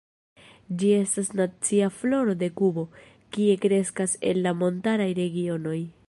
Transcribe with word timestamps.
Ĝi 0.83 0.87
estas 0.99 1.27
nacia 1.41 1.89
floro 1.97 2.33
de 2.39 2.49
Kubo, 2.61 2.85
kie 3.37 3.59
kreskas 3.67 4.19
en 4.31 4.41
la 4.47 4.55
montaraj 4.63 5.11
regionoj. 5.21 5.79